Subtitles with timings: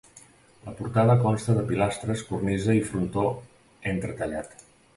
[0.67, 3.29] La portada consta de pilastres, cornisa i frontó
[3.95, 4.61] entretallat.